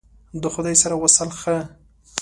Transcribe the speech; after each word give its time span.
د 0.41 0.43
خدای 0.53 0.75
سره 0.81 0.95
وصل 1.03 1.29
ښه! 1.39 1.57